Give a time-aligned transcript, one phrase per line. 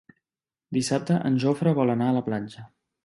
[0.77, 2.65] Dissabte en Jofre vol anar a la platja.